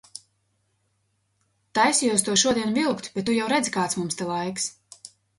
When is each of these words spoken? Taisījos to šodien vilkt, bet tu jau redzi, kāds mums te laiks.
Taisījos 1.79 2.25
to 2.29 2.37
šodien 2.43 2.73
vilkt, 2.77 3.09
bet 3.17 3.27
tu 3.27 3.35
jau 3.35 3.49
redzi, 3.53 3.75
kāds 3.75 3.99
mums 3.99 4.17
te 4.23 4.27
laiks. 4.31 4.65